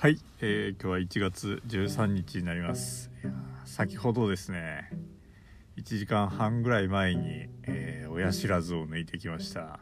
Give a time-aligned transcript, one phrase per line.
[0.00, 3.10] はい、えー今日は1月13日になります。
[3.64, 4.92] 先ほどですね
[5.76, 9.80] 1時間半ぐらい前に、えー親知らずを抜いてきました。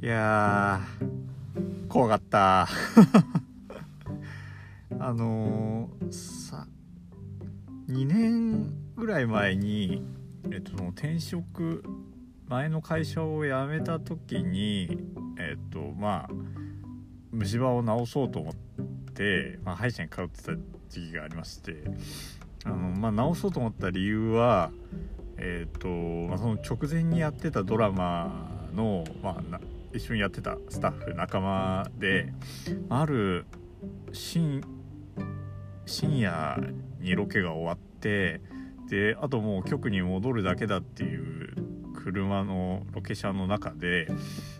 [0.00, 2.68] いやー怖かった。
[5.00, 6.68] あのーさ
[7.88, 10.04] 2年ぐらい前に
[10.48, 11.82] えっと転職
[12.46, 14.96] 前の会社を辞めた時に
[15.40, 16.34] えっとまあ
[17.32, 18.65] 虫歯を治そうと思って、
[19.64, 20.52] まあ、歯医者に通ってた
[20.88, 21.84] 時期がありまして
[22.64, 24.70] あの、まあ、治そうと思った理由は
[25.38, 29.60] えっ、と、まあ、その直前にやってたドラマの、まあ、な
[29.92, 32.32] 一緒にやってたスタッフ仲間で
[32.88, 33.46] ある
[34.12, 34.62] 深
[35.86, 36.58] 深夜
[37.00, 38.40] にロケが終わって
[38.88, 41.54] であともう局に戻るだけだっていう
[41.94, 44.08] 車のロケ車の中で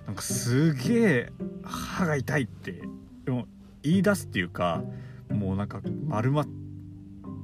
[0.06, 1.32] なんかすげえ
[1.62, 2.82] 歯が痛いって
[3.24, 3.46] でも
[3.86, 4.82] 言い出すっていうか
[5.30, 6.46] もうなんか丸まっ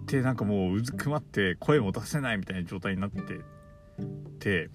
[0.06, 3.20] てなんかもううずくまって声も出せないみたいな状態になって
[4.38, 4.70] て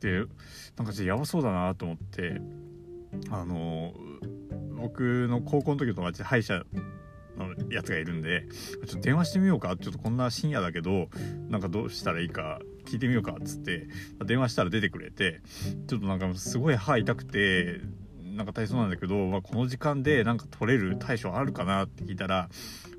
[0.00, 0.24] で
[0.76, 2.40] なんかちょっとやばそうだなと思って
[3.30, 3.92] あの
[4.76, 6.64] 僕の高校の時の友達歯医者
[7.36, 8.46] のやつがいるんで
[8.86, 11.08] ちょっと電話してみようかちょっとこんな深夜だけど
[11.48, 13.86] なんかどうしたらいいか聞いてみようかっつって
[14.24, 15.40] 電話したら出てくれて
[15.86, 17.80] ちょっとなんかすごい歯痛くて
[18.32, 22.48] なんか体操なんだけど、まあ、この時間でなんか取れる対処あるかなって聞いたら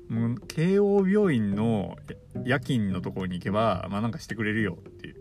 [0.08, 1.96] もう慶応病院の
[2.44, 5.14] 夜勤のところに行けば、まあ、なんかしてくれるよって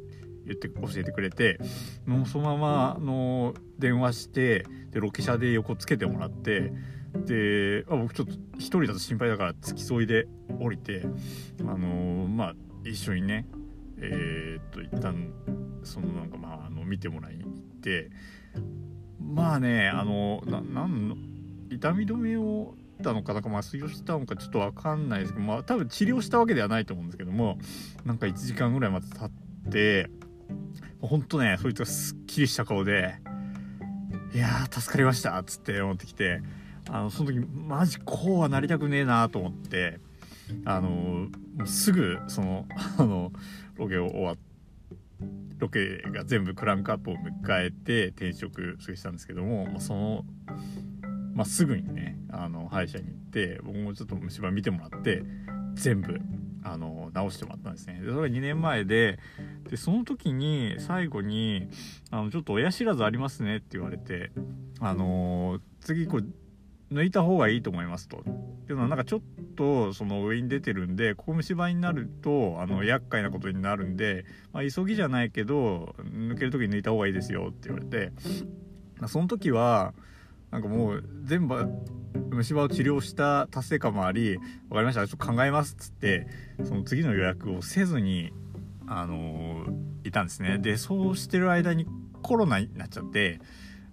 [0.45, 1.59] 言って教えてくれて
[2.05, 6.73] もうそのままあの電話してでロケ車で横つけてもらって
[7.15, 10.27] であ僕ちょっと一人だと心配だから付き添いで
[10.59, 11.03] 降りて
[11.61, 13.47] あのーまあ一緒にね
[13.97, 15.31] えーっと一旦
[15.83, 18.09] そのなんかまああの見てもらいに行って
[19.23, 21.15] まあねあのななんの
[21.69, 27.57] 痛み止めを打ったのかなんか麻酔をしたのかちょっと分かんないですけどまあ多分治療したわけではないと思うんですけども
[28.05, 30.09] なんか1時間ぐらいまで経って
[31.01, 33.15] ほんとねそいつがすっきりした顔で
[34.33, 36.41] 「いやー助かりました」っつって思ってきて
[36.89, 39.99] あのその時マジこうはなりたくねえなと思って
[40.65, 41.27] あの
[41.65, 42.65] すぐその
[42.97, 43.31] あの
[43.75, 44.37] ロケを終わっ
[45.59, 50.25] ロケが全部クランクアップを迎えて転職したんですけどもまあその、
[51.33, 55.23] まあ、すぐにねあの歯医者に行って僕もちょっと虫歯見てもらって
[55.75, 56.19] 全部
[56.63, 59.19] あの直してもらったんですねでそれが2年前で
[59.69, 61.67] でその時に最後に
[62.09, 64.31] あの「ちょっと親知らずありますね」って言われて
[64.79, 66.23] あの次これ
[66.91, 68.17] 抜いた方がいいと思いますと。
[68.19, 69.21] っていうのはなんかちょっ
[69.53, 78.11] とその上に出てるんでここ虫歯になるとあの厄介なことになるんで、まあ、急ぎじゃないけど抜ける時に抜いた方がいいですよって言われて
[78.99, 79.93] まあその時は
[80.51, 81.65] なんかもう全部
[82.29, 84.37] 虫歯を治療した達成感もあり
[84.69, 86.27] 「分かりましたちょっと考えます」っつって
[86.63, 88.31] その次の予約をせずに
[88.87, 89.65] あの
[90.03, 90.57] いたんですね。
[90.59, 91.87] でそうしてる間に
[92.21, 93.39] コロナになっちゃって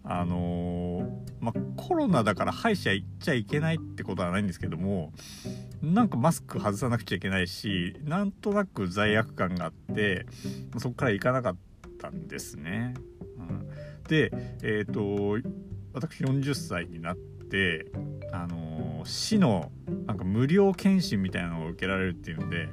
[0.03, 5.13] あのまあコロナだから歯医者行っちゃいけないってことはないんですけども
[5.83, 10.27] なんかマスク外さなくちゃいけないしなんとなく罪悪感があって
[10.79, 11.57] そこから行かなかっ
[12.01, 12.95] たんですね。
[13.39, 13.69] うん、
[14.09, 15.39] でえっ、と
[15.93, 17.87] 私40歳になって
[18.33, 19.71] あの市の
[20.07, 22.69] なんか無料検診みたいなのを受けられるっていうので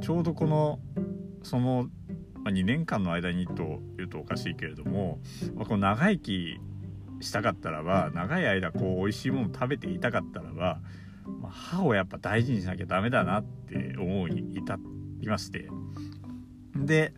[0.00, 0.78] ちょうどこの
[1.42, 1.88] その
[2.44, 5.18] まあ、2年間の間にというとおかしいけれども、
[5.54, 6.60] まあ、この長生き
[7.20, 10.80] したかったらば長い間こう美味しいもの食べていたかったらば、
[11.40, 14.78] まあ、歯をやっぱ大事にしなきゃダメだなって思うに至
[15.20, 15.68] りまして
[16.76, 17.14] で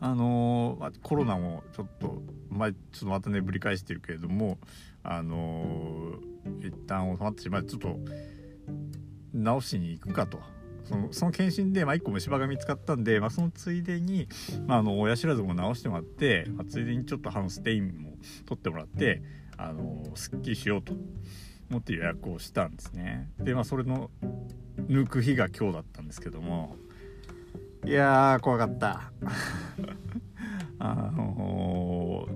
[0.00, 2.20] あのーまあ、コロナもちょっと、
[2.50, 4.58] まあ、ちょっとまたねぶり返してるけれども
[5.04, 6.28] あのー
[6.60, 7.98] 一旦収まってしまってちょっと
[9.34, 10.40] 直しに行くかと。
[10.88, 14.26] そのその検診で、まあ、1個虫歯が見つかったんで、まあ、そのついでに、
[14.66, 18.12] まあ、あの親知らずも直してもらって、まあ、ついでにちょっと歯のステインも
[18.46, 19.22] 取ってもらって
[19.58, 20.94] あのすっきりしようと
[21.70, 23.30] 思って予約をしたんですね。
[23.38, 24.10] でまあそれの
[24.88, 26.76] 抜く日が今日だったんですけども
[27.84, 29.12] いやー怖かった。
[30.80, 32.28] あの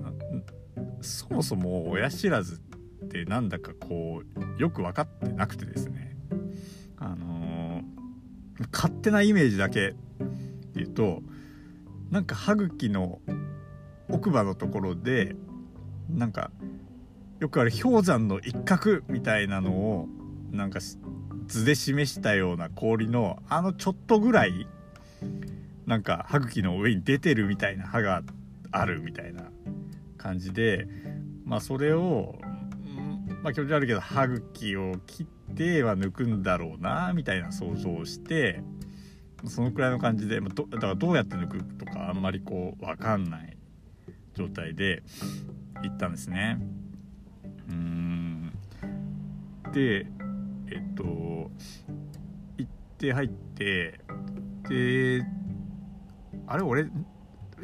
[1.01, 2.61] そもそも親知らず
[3.05, 4.21] ってなんだかこ
[4.57, 6.02] うよく分かってなくてですね。
[8.71, 9.95] 勝手なイメージだけ
[10.75, 11.21] 言うと
[12.11, 13.19] なんか歯茎の
[14.09, 15.35] 奥歯のところで
[16.09, 16.51] なんか
[17.39, 20.07] よくある氷山の一角みたいなのを
[20.51, 20.79] なんか
[21.47, 24.67] 図で示したような氷のあのちょっとぐらい
[25.85, 28.21] なんか歯茎の上に出てるみたいな歯が
[28.71, 29.43] あるみたいな
[30.17, 30.87] 感じで
[31.45, 32.35] まあそれを、
[33.41, 38.63] まあ気持ち悪いけど歯茎を切って手は抜くんだろうなみたいな想像をして
[39.45, 43.57] そのくらいの感じでだからどうやって抜くとかあんまりこう分かんない
[44.35, 45.03] 状態で
[45.83, 46.59] 行ったんですね。
[47.69, 48.53] うん
[49.73, 50.05] で
[50.71, 51.03] えっと
[52.57, 53.99] 行って入って
[54.69, 55.25] で
[56.47, 56.85] あれ俺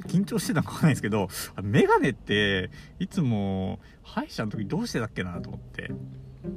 [0.07, 1.27] 緊張してたのかわかんないですけど
[1.61, 2.69] メガネって
[2.99, 5.91] いつも歯医者の時どうしてたっけなと思って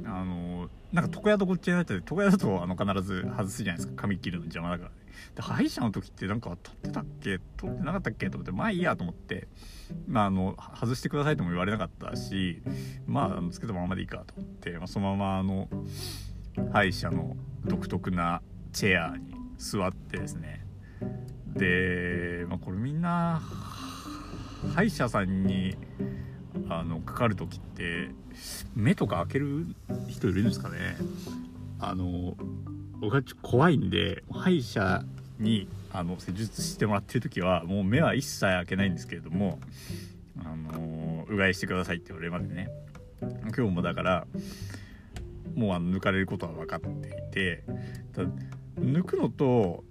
[0.05, 4.03] あのなんか床屋とこっちやられて床屋だとあの必ず外すじゃないですか。
[4.03, 4.89] 髪切るの邪魔だから。
[4.91, 4.95] ね
[5.35, 7.39] で歯医者の時ってなんか取ってたっけ？
[7.57, 8.29] 取ってなかったっけ？
[8.29, 9.47] と思ってまあいいやと思って
[10.07, 12.61] まああの外してくださいとも言われなかったし
[13.07, 15.67] まあつけたままでいいかと思って、まあ、そのままあの
[16.71, 17.35] 歯医者の
[17.65, 18.41] 独特な
[18.71, 20.65] チェアに座ってですね。
[21.47, 23.41] で、まあ、これみんな
[24.75, 25.75] 歯医者さんに
[26.69, 28.09] あのかかる時って
[28.75, 29.67] 目とか開ける
[30.07, 30.97] 人いるんですかね？
[31.79, 32.35] あの
[32.99, 35.03] 僕はちょっと怖いんで歯医者
[35.39, 39.59] にあの施術してもらってる時はもう目は一切開けないんですけれども
[40.43, 42.69] あのうがいしてくださいって言われるまでね。
[43.55, 44.27] 今日もだから
[45.55, 47.63] もうあの抜かれることは分かっていて
[48.77, 49.83] 抜くのと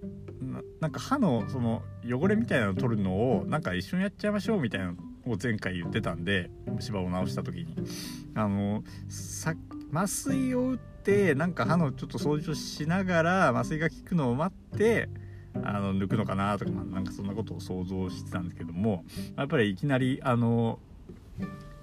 [0.79, 4.95] なんか歯のその汚れみたいなの取るのをなんか一緒にやっちゃいましょうみたいなの
[5.25, 7.75] を前回言ってたんで虫歯を直した時に。
[8.35, 9.53] あのさ
[9.93, 15.09] 麻酔を打ってなんか歯のちょっと掃除をしながら麻酔が効くのを待って
[15.61, 19.05] あの抜くのかなとか、なんかそんなことを想像してたんですけども
[19.37, 20.79] やっぱりいきなりあの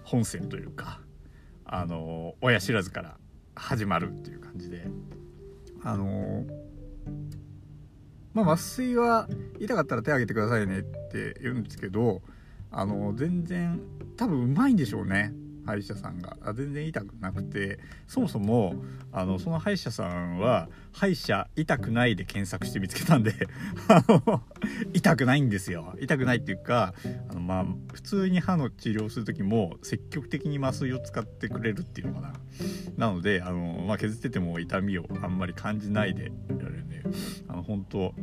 [0.03, 1.01] 本線というか
[1.65, 3.17] あの親知らずから
[3.55, 4.89] 始まるっていう感じで
[5.83, 6.45] あの
[8.33, 9.29] まあ、麻酔は
[9.59, 12.23] 痛かったら手挙げてくださいねって言うんですけど
[12.71, 13.81] あの全然
[14.17, 15.33] 多分うまいんでしょうね。
[15.67, 16.37] 歯医者さんが。
[16.43, 17.79] あ全然痛くなくて。
[18.07, 18.75] そもそも
[19.13, 23.35] あのその歯医者さんは歯医者痛くないで検索して見つけたんで
[24.93, 25.95] 痛くないんですよ。
[26.01, 26.95] 痛くないっていうか
[27.29, 32.33] あのまあ普通に歯の治療する時も積極的に麻酔を使ってくれるっていうのかな。
[32.97, 37.03] なのであの、まあ、削ってても痛みをあんまり感じないでやれるんで
[37.49, 38.15] あの本当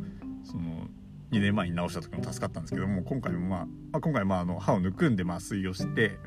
[0.44, 0.88] その
[1.30, 6.18] 2年前に直した時も助かったんですけども今回もまあ、今回まああの歯を抜くんで麻酔をして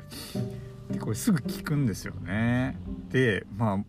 [0.90, 2.78] でこれすぐ効くんですよね。
[3.08, 3.84] でまあ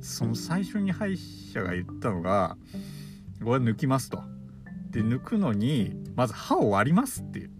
[0.00, 2.56] その最初に歯医者が言ったのが
[3.42, 4.22] 「これ抜きます」と。
[4.90, 7.50] で抜くのにまず歯を割りますっていう。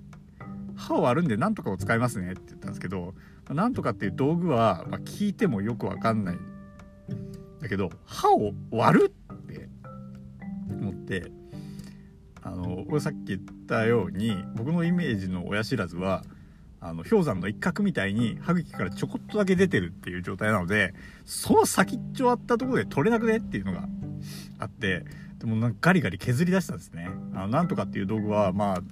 [0.76, 3.14] 歯を割るんで何とかを使いますねって言ったんですけど
[3.48, 6.38] 何とかっていう道具は、まあ、聞いてもよくわかんない。
[7.60, 9.68] だけど歯を割るって
[10.68, 11.30] 思って
[12.44, 16.22] あのさっき言ったように僕のイメージの親知らずは
[16.80, 20.92] あの氷山の一角みたいに歯茎からちょこっとだけ出てるっていう状態なので
[21.24, 23.88] その先っちょあったところで取れなくねっていうのが
[24.58, 25.06] あって
[25.38, 27.08] でもなんかガリガリ削り出したんですね。
[27.34, 28.82] あのなんとかっていう道具はまあ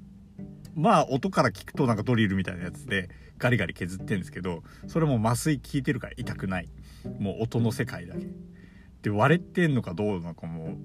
[0.75, 6.71] まあ音から聞くとなんかドリルみたいなやつでガリガリ削ってんですけどそれも麻酔効いてるから痛くない。
[7.19, 8.27] もう音の世界だけ。
[9.03, 10.77] で割れてんのかどうなのかも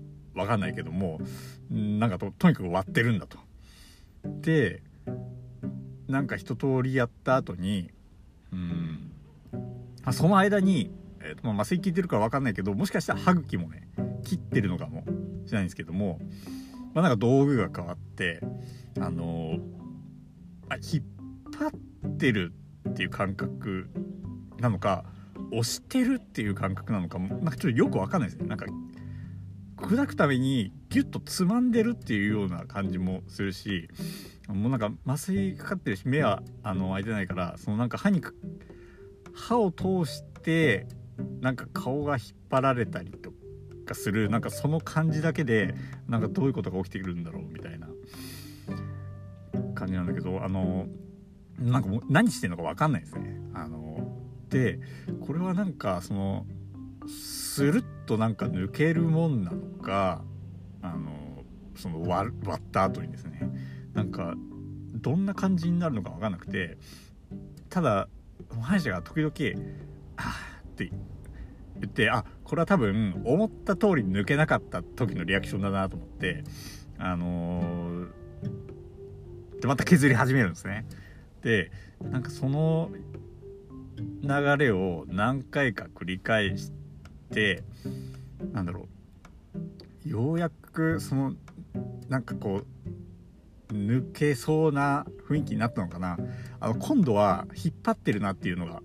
[0.43, 1.19] 分かんないけども
[1.69, 3.37] なんかととにかく割ってるんだと。
[4.41, 4.81] で
[6.07, 7.89] なんか一通りやった後に
[8.51, 9.11] うん
[10.11, 10.89] その間に、
[11.21, 13.87] えーとまあ、麻酔効いてるから分かんないけどもしかしたら歯茎もね
[14.23, 15.03] 切ってるのかも
[15.45, 16.19] しれないんですけども、
[16.93, 18.39] まあ、なんか道具が変わって
[18.99, 19.59] あのー、
[20.69, 21.03] あ引っ
[21.59, 22.53] 張ってる
[22.89, 23.89] っていう感覚
[24.59, 25.05] なのか
[25.51, 28.47] 押してるっていう感覚なのかもなんかちょっとよく分かんないですね。
[28.47, 28.65] なんか
[29.87, 33.87] 砕くためにギュッとつまんでるっていうような感じもするし
[34.49, 38.21] もうなんか麻酔かかってるし目はあの開いてないからそのなんか歯に
[39.33, 40.87] 歯を通して
[41.39, 43.31] なんか顔が引っ張られたりと
[43.85, 45.73] かするなんかその感じだけで
[46.09, 47.87] なんかどういうことが起きてくるんだろうみたいな
[49.73, 50.87] 感じなんだけどあの
[51.59, 53.39] なんかもう何してんのか分かんないですね。
[53.53, 54.17] あの
[54.49, 54.79] で
[55.25, 56.45] これはなんかその
[57.57, 60.21] スルッとなんか抜けるもんなのか
[60.83, 61.43] あの
[61.75, 63.49] その割割った後にですね
[63.95, 64.35] なんか
[64.93, 66.77] どんな感じになるのか分かんなくて
[67.67, 68.09] ただ
[68.61, 69.33] 歯医者が時々
[70.17, 70.91] 「ああ」って
[71.79, 76.43] 言ってあこれは多分思った通り抜けなかった時のリアクションだなと思って
[76.99, 80.85] あのー、でまた削り始めるんですね。
[81.41, 81.71] で
[82.03, 82.91] なんかその
[84.21, 86.86] 流れを何回か繰り返して
[88.53, 88.87] なんだろ
[90.05, 90.09] う。
[90.09, 91.33] ようやくその
[92.07, 92.63] なんかこ
[93.69, 96.17] う抜けそうな雰囲気になったのかな。
[96.59, 98.81] あの今度は引っ張ってるなっていうのが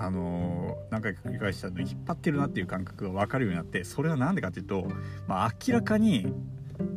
[0.00, 4.86] あの、何回か繰り返したのに引っ張ってるなっていう感覚が分かるようになってそれは何でかっていうと、
[5.26, 6.32] まあ、明らかに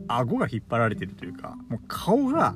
[0.08, 2.56] 顎が引っ張られてるというかもう顔が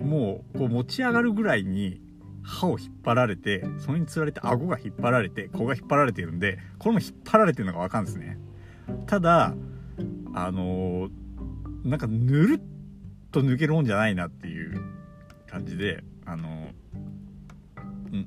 [0.00, 2.00] もうこう持ち上がるぐらいに
[2.44, 8.38] 歯を引っ張られてそれにつられて顎が引っ張られて子が引っ張られてるんでこれも引っ張られてるのが分かるんですね。
[9.06, 9.54] ただ
[10.34, 11.10] あのー、
[11.84, 12.60] なんかぬるっ
[13.30, 14.80] と抜けるもんじゃないなっていう
[15.46, 18.26] 感じであのー、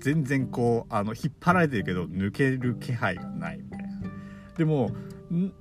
[0.00, 3.88] 全然こうあの引っ張られてるけど抜ける気配がないみたいな。
[4.58, 4.90] でも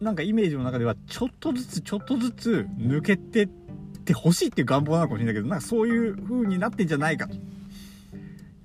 [0.01, 3.62] なんかイメージの中ではちょっとずつちょっとずつ抜けてって
[4.12, 7.36] ほしいっていう願望なのかもしれないけどなんかそういう風になってんじゃないかと。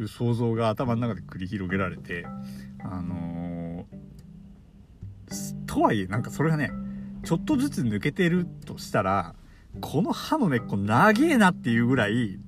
[0.01, 2.25] いう想像が頭の中で繰り広げられて
[2.85, 6.71] あのー、とはいえなんかそれがね
[7.25, 9.35] ちょっとずつ抜けてるとしたら
[9.81, 12.39] この歯の根っこ長えなっていうぐらい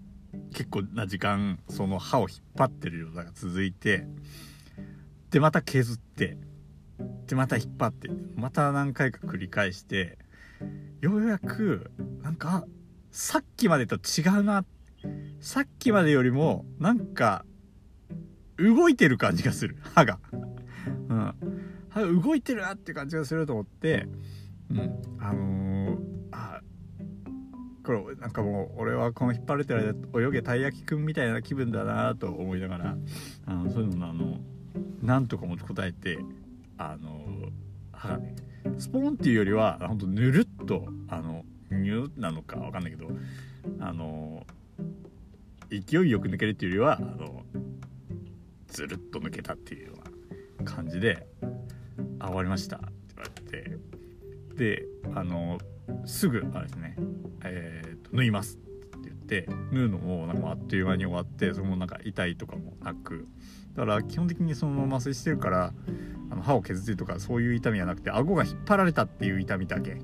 [0.54, 4.06] 結構な時間その歯を引っ張ってるようなが続いて
[5.30, 6.36] でまた削って
[7.26, 10.18] でまた引っ張ってまた何回か繰り返して
[11.00, 11.90] ようやく
[12.22, 12.64] なんか
[13.10, 14.64] さっきまでと違うな。
[15.40, 17.44] さっきまでよりもなんか
[18.56, 19.76] 動いてる感じがする。
[19.94, 20.18] 歯が、
[21.08, 21.34] うん、
[21.88, 24.06] 歯が動いてるなって感じがすると思って、
[24.70, 25.98] うん、あのー、
[26.30, 26.60] あ
[27.84, 32.96] これなんかもう俺はこの引っ張れてる間泳げたい焼きくんみたいな気分だなと思いながら
[33.46, 34.38] あのそういうのもあの
[35.02, 36.18] なんとか持ちこたえて
[36.78, 37.48] あの
[37.92, 38.36] 歯がね
[38.78, 43.08] スポーンっていうよりはほんとぬるっとあのニューなのか分かんないけど
[43.80, 44.46] あの
[45.70, 47.42] 勢いよく抜けるっていうよりはあの
[48.68, 49.94] ずるっと抜けたっていうよ
[50.58, 51.26] うな感じで
[52.18, 52.86] 「あ終わりました」って
[53.16, 53.78] 言われて
[54.56, 54.84] で
[55.14, 55.58] あの
[56.06, 56.96] すぐあれですね
[57.42, 58.58] えーと、縫います。
[58.58, 63.26] って言って縫うのもなんかあっという間に終わってそのなんか痛いとかもなく
[63.74, 65.72] だから基本的にそのまま麻酔してるから
[66.30, 69.96] あの歯を削ってるとかそういう痛みはなくて顎が引っ張られたっていう痛みだけだ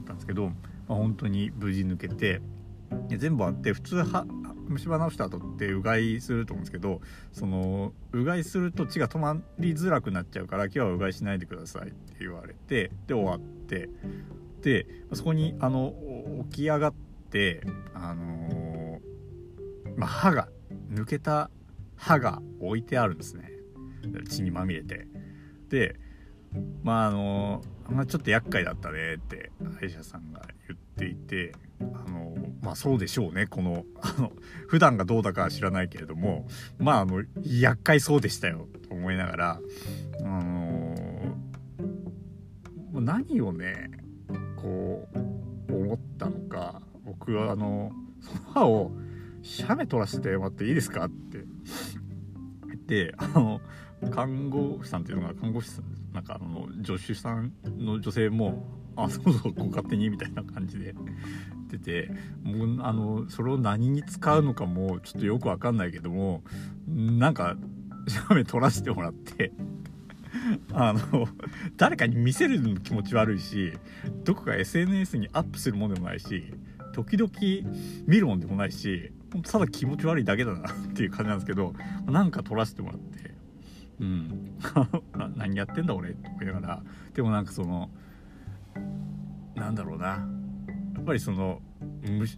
[0.00, 0.50] ったんですけど、
[0.88, 2.40] まあ、本当に無事抜けて
[3.08, 4.26] 全部あって普通は
[4.68, 7.00] 虫歯直した後ってうがいすると思うんですけど
[7.32, 13.88] そのうがいすると血が止まりづらくなっちゃうから今日はうがいしないでくださいって言われてで終わって
[14.62, 15.94] でそこにあの
[16.50, 16.94] 起き上がっ
[17.30, 17.62] て
[17.94, 18.98] あのー、
[19.96, 20.48] まあ、歯が
[20.90, 21.50] 抜けた
[21.96, 23.50] 歯が置いてあるんですね。
[24.28, 25.06] 血にまみれて。
[25.68, 25.98] で
[26.82, 33.46] まああのまあ、ちょっと厄介だったねって歯医者さんが言っていてあのまあそうでしょうね。
[33.46, 34.32] このあの
[34.66, 36.46] 普段がどうだかは知らないけれども
[36.78, 39.60] まああの厄介そうでしたよと思いながら
[40.20, 40.94] あの
[42.92, 43.90] 何をね
[44.56, 45.06] こ
[45.68, 48.92] う思ったのか僕はあのその歯を
[49.42, 51.44] 写メ撮らせてもらっていいですかって
[52.66, 53.60] 言ってあの
[54.10, 61.02] 看護婦さんっていうのが看護師さんなんかあの助手さんの女性も「あそうそうご勝手に」みたいな感じで言
[61.64, 62.10] ってて
[62.42, 66.42] もうあのそれを何に使うのかもちょっとよく分かんないけども
[66.86, 67.56] なんか
[68.08, 69.52] 写メ撮らせてもらって
[70.72, 71.26] あの
[71.76, 73.72] 誰かに見せるのも気持ち悪いし
[74.24, 76.44] どこか SNS にアップするもんでもないし
[76.92, 77.30] 時々
[78.06, 79.10] 見るもんでもないし
[79.44, 81.74] ただ気持ち悪いだけだなっていう感じなんですけど
[82.06, 83.35] なんか撮らせてもらって。
[84.00, 84.58] うん。
[85.36, 86.10] 何やってんだ俺？
[86.10, 86.82] って思いながら。
[87.14, 87.90] でもなんかその
[89.54, 90.06] なんだろうな。
[90.94, 91.60] やっぱりその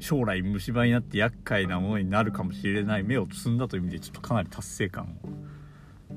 [0.00, 3.02] 将来虫歯になって厄介なものになるかもしれない。
[3.02, 5.28] 目を摘んだという意味でちょっとかなり達成感を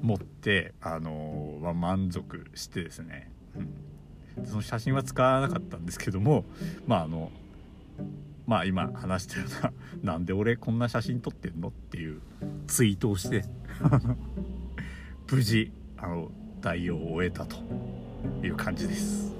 [0.02, 3.32] 持ってあのまあ、満足してですね、
[4.38, 6.46] うん、その写真は使わなかったんですけども
[6.88, 7.32] まああの
[8.48, 9.46] まあ今話したよ
[10.04, 12.22] うな「なんで俺こんな写真撮ってんの?」っていう
[12.68, 13.44] ツイートをして。
[15.32, 17.56] 無事あの代用を終えたと
[18.44, 19.31] いう感じです。